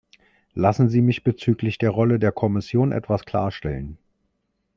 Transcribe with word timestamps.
Lassen 0.55 0.89
Sie 0.89 0.99
mich 0.99 1.23
bezüglich 1.23 1.77
der 1.77 1.91
Rolle 1.91 2.17
der 2.17 2.31
Kommission 2.31 2.91
etwas 2.91 3.23
klarstellen. 3.23 3.99